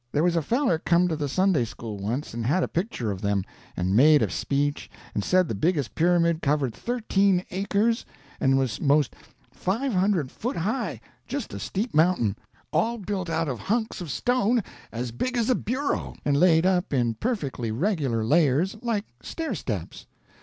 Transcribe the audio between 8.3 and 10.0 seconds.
and was most five